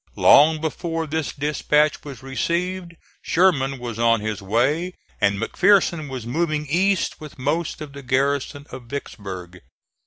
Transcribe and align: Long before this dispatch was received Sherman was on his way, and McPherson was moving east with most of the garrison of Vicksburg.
Long 0.17 0.59
before 0.59 1.05
this 1.05 1.31
dispatch 1.31 2.03
was 2.03 2.23
received 2.23 2.95
Sherman 3.21 3.77
was 3.77 3.99
on 3.99 4.19
his 4.19 4.41
way, 4.41 4.95
and 5.21 5.37
McPherson 5.39 6.09
was 6.09 6.25
moving 6.25 6.65
east 6.65 7.21
with 7.21 7.37
most 7.37 7.81
of 7.81 7.93
the 7.93 8.01
garrison 8.01 8.65
of 8.71 8.85
Vicksburg. 8.85 9.61